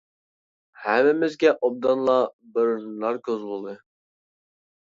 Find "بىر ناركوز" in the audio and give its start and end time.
2.57-3.47